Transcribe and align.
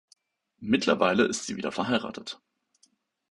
Mittlerweile 0.63 1.25
ist 1.25 1.45
sie 1.45 1.57
wieder 1.57 1.71
verheiratet. 1.71 2.41